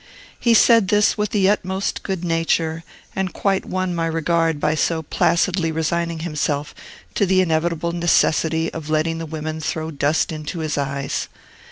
[0.39, 2.83] He said this with the utmost good nature,
[3.15, 6.73] and quite won my regard by so placidly resigning himself
[7.13, 11.27] to the inevitable necessity of letting the women throw dust into his eyes.